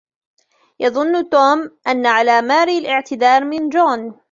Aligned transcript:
يظن 0.79 1.29
توم 1.29 1.71
أن 1.87 2.05
على 2.05 2.41
ماري 2.41 2.77
الاعتذار 2.77 3.43
من 3.45 3.69
جون. 3.69 4.15